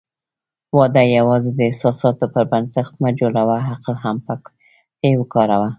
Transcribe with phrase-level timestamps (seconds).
[0.77, 5.69] واده یوازې د احساساتو پر بنسټ مه جوړوه، عقل هم پکې وکاروه.